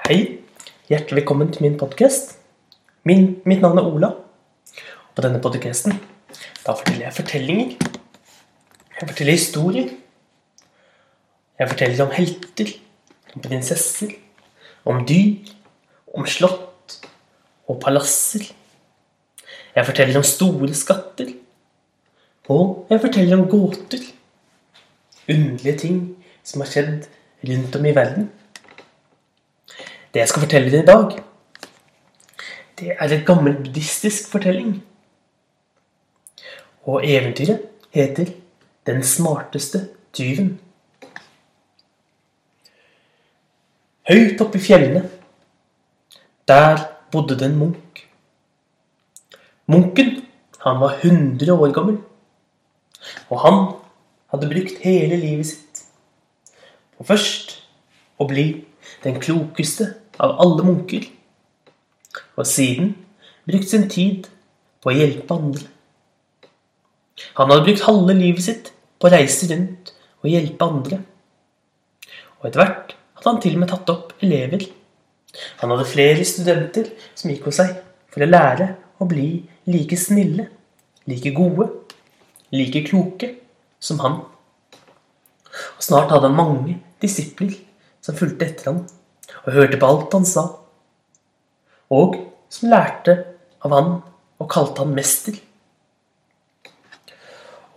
[0.00, 0.40] Hei.
[0.88, 2.32] Hjertelig velkommen til min podkast.
[3.04, 4.08] Mitt navn er Ola.
[4.08, 5.92] Og på denne podkasten
[6.64, 7.74] forteller jeg fortellinger.
[8.96, 9.92] Jeg forteller historier.
[11.60, 12.72] Jeg forteller om helter,
[13.34, 14.16] om prinsesser,
[14.88, 15.52] om dyr,
[16.16, 16.96] om slott
[17.68, 18.48] og palasser.
[19.76, 21.36] Jeg forteller om store skatter.
[22.48, 24.10] Og jeg forteller om gåter.
[25.28, 26.02] Underlige ting
[26.42, 27.10] som har skjedd
[27.46, 28.30] rundt om i verden.
[30.14, 31.18] Det jeg skal fortelle dere i dag,
[32.80, 34.80] det er en gammel buddhistisk fortelling.
[36.82, 37.60] Og eventyret
[37.90, 38.32] heter
[38.86, 40.58] 'Den smarteste tyven'.
[44.08, 45.10] Høyt oppe i fjellene,
[46.48, 46.78] der
[47.12, 48.08] bodde det en munk.
[49.66, 50.26] Munken,
[50.64, 51.98] han var 100 år gammel.
[53.28, 53.76] Og han
[54.30, 55.84] hadde brukt hele livet sitt
[56.96, 57.54] på først
[58.18, 58.64] å bli
[59.04, 61.06] den klokeste av alle munker,
[62.36, 62.94] og siden
[63.48, 64.28] brukt sin tid
[64.80, 65.66] på å hjelpe andre.
[67.36, 71.00] Han hadde brukt halve livet sitt på å reise rundt og hjelpe andre.
[72.40, 74.64] Og etter hvert hadde han til og med tatt opp elever.
[75.60, 77.76] Han hadde flere studenter som gikk hos seg
[78.10, 79.28] for å lære å bli
[79.70, 80.48] like snille,
[81.08, 81.68] like gode,
[82.52, 83.34] like kloke
[83.80, 84.20] som han.
[85.76, 87.54] Og snart hadde han mange disipler
[88.04, 88.80] som fulgte etter ham
[89.44, 90.44] og hørte på alt han sa,
[91.90, 92.16] og
[92.50, 93.16] som lærte
[93.64, 93.92] av han
[94.40, 95.36] og kalte han mester.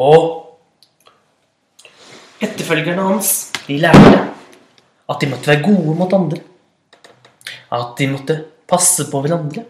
[0.00, 0.28] Og
[2.40, 4.20] etterfølgerne hans, de lærte
[5.10, 6.38] at de måtte være gode mot andre.
[7.74, 8.36] At de måtte
[8.70, 9.64] passe på hverandre.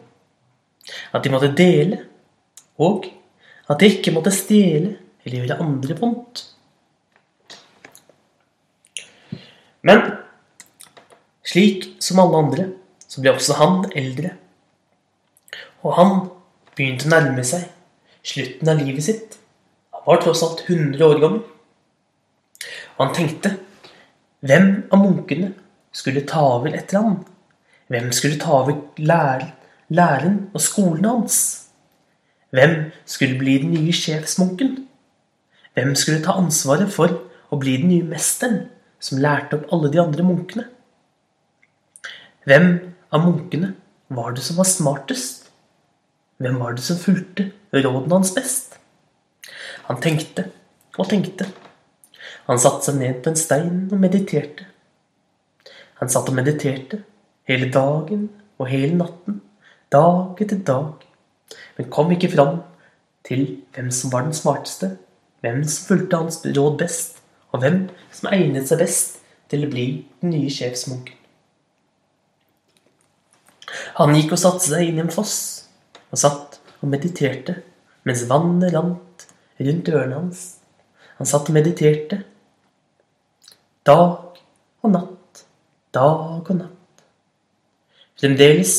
[1.14, 2.00] At de måtte dele.
[2.80, 3.06] Og
[3.70, 6.42] at de ikke måtte stjele eller gjøre andre vondt.
[9.86, 10.02] Men
[11.46, 12.66] slik som alle andre,
[13.08, 14.34] så ble også han eldre.
[15.82, 16.12] Og han
[16.76, 17.66] begynte å nærme seg
[18.26, 19.38] slutten av livet sitt.
[19.96, 21.42] Han var tross alt 100 år gammel.
[22.96, 23.54] Og han tenkte
[24.44, 25.54] hvem av munkene
[25.92, 27.18] skulle ta over etter ham?
[27.90, 29.50] Hvem skulle ta over læren,
[29.88, 31.38] læren og skolen hans?
[32.54, 34.86] Hvem skulle bli den nye sjefsmunken?
[35.74, 37.12] Hvem skulle ta ansvaret for
[37.50, 38.64] å bli den nye mesteren
[39.02, 40.66] som lærte opp alle de andre munkene?
[42.48, 42.70] Hvem
[43.12, 43.74] av munkene
[44.08, 45.50] var det som var smartest?
[46.40, 48.78] Hvem var det som fulgte rådene hans best?
[49.90, 50.46] Han tenkte
[50.96, 51.50] og tenkte.
[52.48, 54.70] Han satte seg ned på en stein og mediterte.
[56.00, 57.02] Han satt og mediterte
[57.50, 59.42] hele dagen og hele natten,
[59.92, 61.04] dag etter dag,
[61.76, 62.62] men kom ikke fram
[63.28, 63.46] til
[63.76, 64.94] hvem som var den smarteste,
[65.44, 67.20] hvem som fulgte hans råd best,
[67.52, 67.82] og hvem
[68.16, 69.20] som egnet seg best
[69.52, 69.88] til å bli
[70.22, 71.19] den nye sjefsmunken.
[74.00, 75.36] Han gikk og satte seg inn i en foss
[76.08, 77.58] og satt og mediterte
[78.08, 79.26] mens vannet rant
[79.60, 80.44] rundt ørene hans.
[81.18, 82.22] Han satt og mediterte
[83.84, 84.40] dag
[84.80, 85.42] og natt,
[85.92, 87.04] dag og natt.
[88.16, 88.72] Fremdeles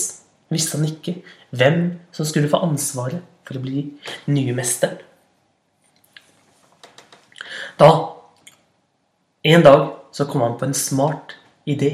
[0.50, 1.20] visste han ikke
[1.54, 1.80] hvem
[2.16, 3.86] som skulle få ansvaret for å bli
[4.34, 4.98] nye mesteren.
[7.78, 7.92] Da,
[9.54, 11.38] en dag, så kom han på en smart
[11.70, 11.94] idé.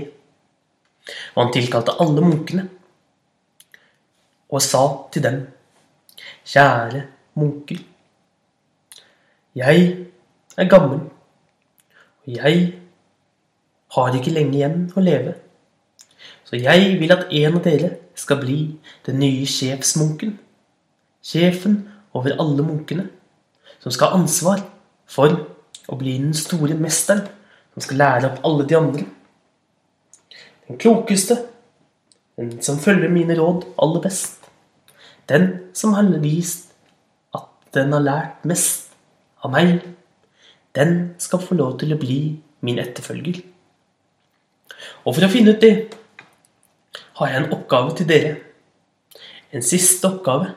[1.35, 2.69] Og han tilkalte alle munkene
[4.49, 5.41] og sa til dem,
[6.47, 7.03] kjære
[7.35, 7.81] munker,
[9.57, 9.87] jeg
[10.57, 10.99] er gammel,
[12.25, 12.73] og jeg
[13.95, 15.33] har ikke lenge igjen å leve.
[16.45, 18.59] Så jeg vil at en av dere skal bli
[19.07, 20.37] den nye sjefsmunken.
[21.25, 21.79] Sjefen
[22.15, 23.07] over alle munkene,
[23.83, 24.61] som skal ha ansvar
[25.09, 25.33] for
[25.87, 27.25] å bli den store mesteren,
[27.73, 29.05] som skal lære opp alle de andre.
[30.67, 31.39] Den klokeste,
[32.37, 34.45] den som følger mine råd aller best.
[35.29, 36.71] Den som har vist
[37.35, 38.93] at den har lært mest
[39.43, 39.81] av meg,
[40.75, 42.19] den skal få lov til å bli
[42.61, 43.41] min etterfølger.
[45.05, 45.89] Og for å finne ut det,
[47.17, 48.35] har jeg en oppgave til dere.
[49.51, 50.53] En siste oppgave.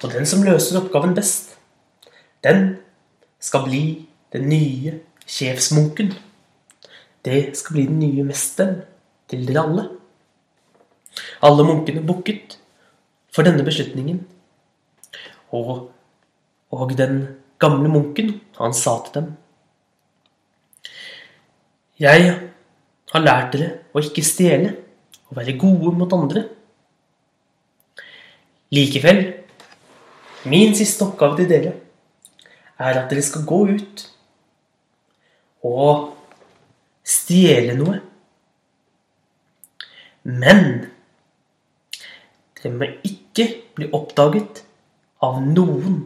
[0.00, 1.58] Og den som løser oppgaven best,
[2.40, 2.78] den
[3.40, 3.84] skal bli
[4.32, 4.96] den nye
[5.28, 6.14] sjefsmunken.
[7.24, 8.80] Det skal bli den nye mesteren
[9.28, 9.88] til dere alle.
[11.46, 12.58] Alle munkene bukket
[13.32, 14.22] for denne beslutningen.
[15.56, 15.90] Og,
[16.70, 17.22] og den
[17.60, 19.30] gamle munken, han sa til dem
[22.00, 22.30] Jeg
[23.12, 24.72] har lært dere å ikke stjele
[25.28, 26.44] og være gode mot andre.
[28.70, 29.20] Likevel,
[30.46, 31.74] min siste oppgave til dere
[32.80, 34.04] er at dere skal gå ut
[35.66, 36.14] og
[37.04, 37.98] stjele noe.
[40.24, 40.86] Men
[42.68, 43.46] må ikke
[43.76, 44.62] bli oppdaget
[45.24, 46.02] av noen.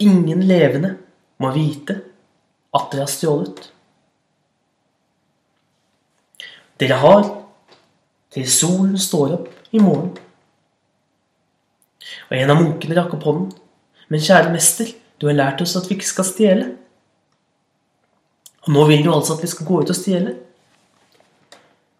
[0.00, 0.94] Ingen levende
[1.42, 1.96] må vite
[2.76, 3.66] at dere har stjålet.
[6.80, 7.26] Dere har
[8.30, 10.14] til solen står opp i morgen.
[12.30, 13.50] Og en av munkene rakk opp hånden.
[14.10, 16.70] Men kjære mester, du har lært oss at vi ikke skal stjele.
[18.64, 20.34] Og nå vil du altså at vi skal gå ut og stjele.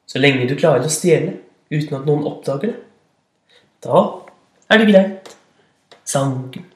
[0.06, 1.36] Så lenge du klarer å stjele
[1.70, 2.76] uten at noen oppdager det,
[3.80, 4.02] da
[4.70, 5.30] er det greit,
[6.04, 6.66] sa munken.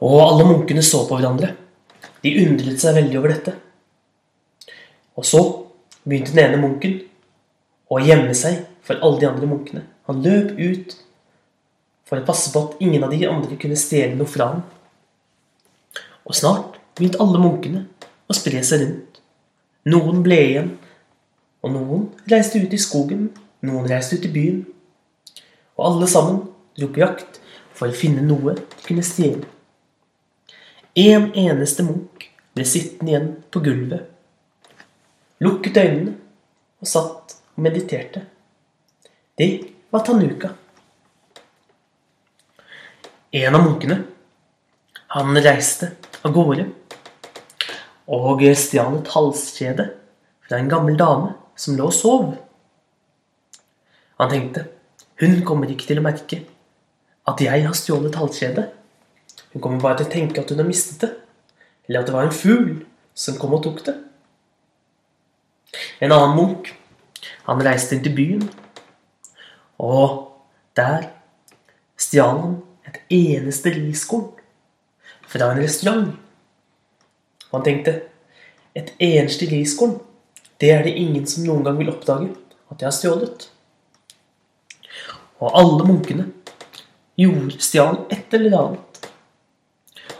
[0.00, 1.52] Og alle munkene så på hverandre.
[2.24, 3.54] De undret seg veldig over dette.
[5.16, 5.40] Og så
[6.04, 6.96] begynte den ene munken
[7.90, 9.84] å gjemme seg for alle de andre munkene.
[10.08, 10.96] Han løp ut
[12.08, 14.62] for å passe på at ingen av de andre kunne stjele noe fra ham.
[16.26, 17.84] Og snart begynte alle munkene
[18.30, 19.20] å spre seg rundt.
[19.90, 20.72] Noen ble igjen,
[21.60, 23.28] og noen reiste ut i skogen,
[23.66, 24.60] noen reiste ut i byen.
[25.76, 26.42] Og alle sammen
[26.78, 27.40] dro på jakt
[27.76, 29.46] for å finne noe de kunne stjele.
[30.98, 32.26] En eneste munk
[32.56, 34.08] ble sittende igjen på gulvet,
[35.40, 36.16] lukket øynene
[36.80, 38.24] og satt og mediterte.
[39.38, 39.50] Det
[39.92, 40.50] var Tanuka.
[43.32, 44.00] En av munkene,
[45.14, 45.92] han reiste
[46.26, 46.66] av gårde
[48.10, 49.86] og stjal et halskjede
[50.48, 52.30] fra en gammel dame som lå og sov.
[54.20, 54.66] Han tenkte
[55.20, 56.38] hun kommer ikke til å merke
[57.28, 58.70] at jeg har stjålet halskjedet.
[59.52, 61.10] Hun kommer bare til å tenke at hun har mistet det,
[61.88, 62.70] eller at det var en fugl
[63.12, 63.96] som kom og tok det.
[66.00, 66.72] En annen munk,
[67.44, 68.46] han reiste inn til byen,
[69.76, 70.30] og
[70.78, 71.10] der
[72.00, 72.58] stjal han
[72.88, 74.30] et eneste riskorn
[75.28, 76.14] fra en restaurant.
[77.50, 77.98] Og han tenkte
[78.78, 79.98] et eneste riskorn,
[80.60, 82.28] det er det ingen som noen gang vil oppdage
[82.70, 83.46] at jeg har stjålet.
[85.40, 86.26] Og alle munkene
[87.20, 89.08] gjorde stjal et eller annet.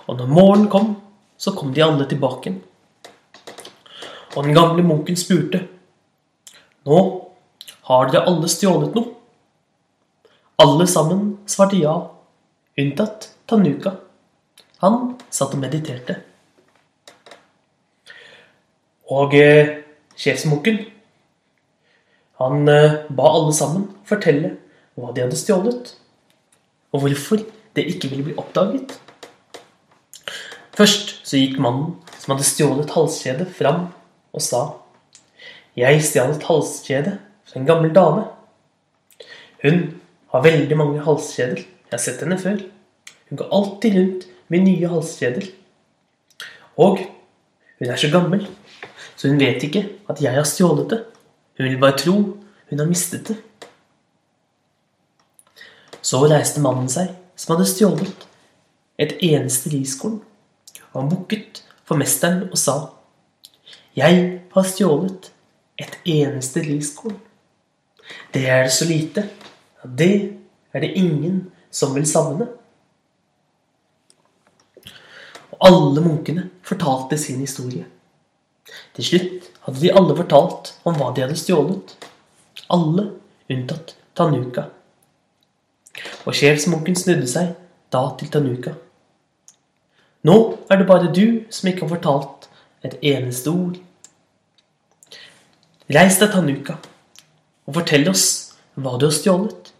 [0.08, 0.94] Og når morgenen kom,
[1.36, 2.54] så kom de alle tilbake.
[4.36, 5.66] Og den gamle munken spurte.
[6.88, 7.00] Nå
[7.90, 9.12] har dere alle stjålet noe.
[10.60, 11.94] Alle sammen svarte ja,
[12.80, 13.94] unntatt Tanuka.
[14.80, 16.18] Han satt og mediterte.
[19.10, 19.72] Og eh,
[20.20, 20.84] sjefsmunken
[22.40, 24.54] han eh, ba alle sammen fortelle
[24.96, 25.92] hva de hadde stjålet,
[26.90, 27.42] og hvorfor
[27.76, 28.94] det ikke ville bli oppdaget.
[30.76, 33.90] Først så gikk mannen som hadde stjålet halskjedet, fram
[34.32, 34.62] og sa
[35.76, 38.24] Jeg stjal et halskjede fra en gammel dame.
[39.60, 40.00] Hun
[40.32, 41.60] har veldig mange halskjeder.
[41.60, 42.56] Jeg har sett henne før.
[43.28, 45.46] Hun går alltid rundt med nye halskjeder.
[46.80, 48.48] Og hun er så gammel,
[49.20, 50.98] så hun vet ikke at jeg har stjålet det.
[51.58, 52.14] Hun vil bare tro
[52.70, 53.36] hun har mistet det.
[56.00, 58.24] Så reiste mannen seg, som hadde stjålet
[59.00, 60.22] et eneste riskorn,
[60.92, 62.78] og han bukket for mesteren og sa,
[63.92, 65.32] Jeg har stjålet
[65.76, 67.20] et eneste riskorn.
[68.32, 69.28] Det er det så lite,
[69.84, 70.38] det
[70.72, 72.48] er det ingen som vil savne.
[75.52, 77.84] Og alle munkene fortalte sin historie.
[78.96, 81.96] Til slutt hadde de alle fortalt om hva de hadde stjålet.
[82.70, 83.10] Alle
[83.50, 84.68] unntatt Tanuka.
[86.26, 87.54] Og sjelsmunken snudde seg
[87.92, 88.74] da til Tanuka.
[90.26, 90.36] Nå
[90.68, 92.48] er det bare du som ikke har fortalt
[92.84, 93.78] et eneste ord.
[95.90, 96.76] Reis deg, Tanuka,
[97.66, 98.26] og fortell oss
[98.78, 99.72] hva du har stjålet.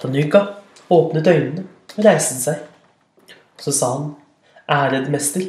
[0.00, 0.46] Tanuka
[0.92, 2.62] åpnet øynene og reiste seg.
[3.60, 4.08] Så sa han,
[4.70, 5.44] ærede mester,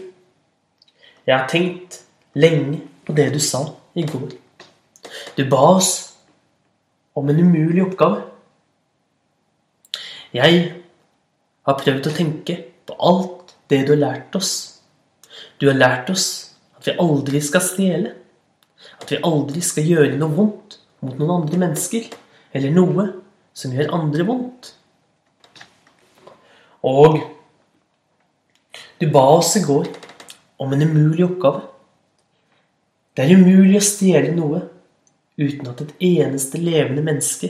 [1.28, 2.02] jeg har tenkt
[2.38, 3.64] lenge på det du sa
[3.98, 4.32] i går.
[5.38, 5.92] Du ba oss
[7.18, 8.24] om en umulig oppgave.
[10.36, 10.64] Jeg
[11.68, 14.54] har prøvd å tenke på alt det du har lært oss.
[15.58, 16.28] Du har lært oss
[16.78, 18.14] at vi aldri skal stjele.
[19.02, 22.06] At vi aldri skal gjøre noe vondt mot noen andre mennesker.
[22.54, 23.08] Eller noe
[23.58, 24.74] som gjør andre vondt.
[26.86, 27.18] Og
[29.02, 29.90] du ba oss i går
[30.62, 31.66] om en umulig oppgave.
[33.18, 34.60] Det er umulig å stjele noe
[35.42, 37.50] uten at et eneste levende menneske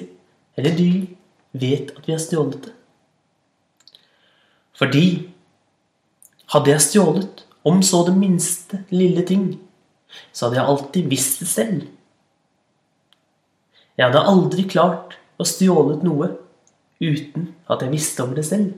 [0.56, 1.02] eller dyr
[1.60, 2.74] vet at vi har stjålet det.
[4.80, 5.04] Fordi
[6.54, 9.58] hadde jeg stjålet om så det minste lille ting,
[10.32, 11.84] så hadde jeg alltid visst det selv.
[14.00, 16.32] Jeg hadde aldri klart å stjålet noe
[17.04, 18.72] uten at jeg visste om det selv.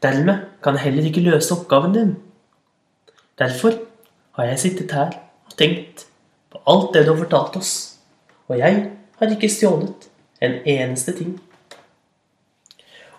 [0.00, 2.18] Dermed kan jeg heller ikke løse oppgaven din.
[3.40, 3.89] Derfor
[4.38, 5.14] har jeg sittet her
[5.48, 6.06] og tenkt
[6.50, 7.72] på alt det du har fortalt oss,
[8.48, 8.82] og jeg
[9.20, 10.08] har ikke stjålet
[10.42, 11.34] en eneste ting.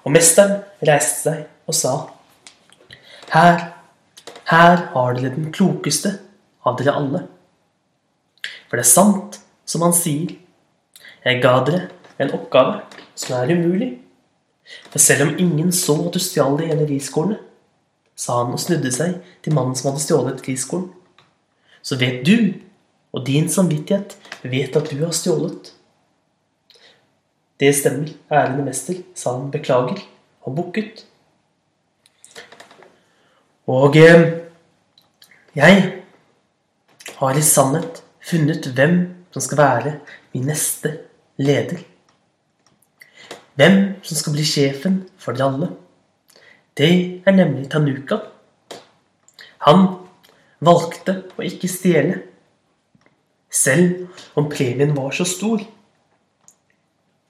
[0.03, 1.93] Og mesteren reiste seg og sa,
[3.31, 3.59] Her,
[4.49, 6.17] her har dere den klokeste
[6.67, 7.21] av dere alle.
[8.67, 9.37] For det er sant
[9.67, 10.33] som han sier,
[11.23, 11.85] jeg ga dere
[12.19, 12.81] en oppgave
[13.15, 13.93] som er umulig.
[14.89, 17.39] For selv om ingen så at du stjal det ene riskornet,
[18.15, 20.89] sa han og snudde seg til mannen som hadde stjålet riskorn,
[21.81, 22.53] så vet du,
[23.11, 25.73] og din samvittighet vet at du har stjålet.
[27.59, 29.99] Det stemmer, ærende mester, sa han beklager,
[30.41, 31.05] og bukket.
[33.69, 34.23] Og eh,
[35.55, 35.81] jeg
[37.19, 38.97] har i sannhet funnet hvem
[39.31, 39.93] som skal være
[40.33, 40.95] min neste
[41.37, 41.83] leder.
[43.59, 45.69] Hvem som skal bli sjefen for dere alle.
[46.77, 48.17] Det er nemlig Tanuka.
[49.67, 50.00] Han
[50.61, 52.21] valgte å ikke stjele,
[53.51, 55.63] selv om premien var så stor.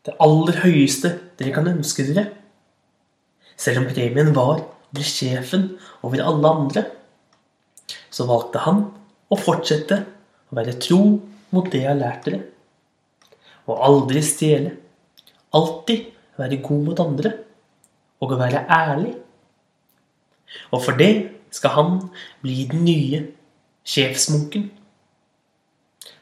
[0.06, 2.28] Det aller høyeste dere kan ønske dere.
[3.58, 5.72] Selv om premien var å bli sjefen
[6.06, 6.86] over alle andre,
[8.12, 8.84] så valgte han
[9.32, 10.02] å fortsette
[10.52, 11.02] å være tro
[11.52, 12.42] mot det jeg har lært dere.
[13.70, 14.76] Og aldri stjele.
[15.56, 16.10] Alltid
[16.40, 17.34] være god mot andre
[18.22, 19.14] og å være ærlig.
[20.72, 21.98] Og for det skal han
[22.42, 23.26] bli den nye
[23.84, 24.70] sjefsmunken.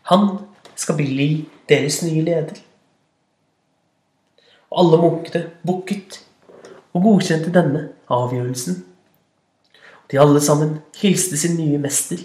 [0.09, 0.29] Han
[0.75, 1.29] skal bli
[1.69, 2.57] deres nye leder.
[4.69, 6.19] Og alle munkene bukket
[6.93, 8.83] og godkjente denne avgjørelsen.
[10.09, 12.21] De alle sammen hilste sin nye mester,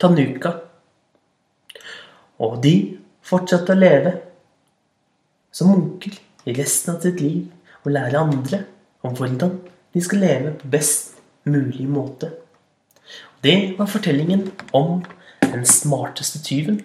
[0.00, 0.52] Tanuka.
[2.36, 2.74] Og de
[3.24, 4.12] fortsatte å leve
[5.56, 7.46] som munker i resten av sitt liv
[7.86, 8.64] og lære andre
[9.06, 9.56] om hvordan
[9.94, 11.15] de skal leve på best
[11.46, 12.30] mulig måte.
[13.40, 15.04] Det var fortellingen om
[15.40, 16.82] den smarteste tyven.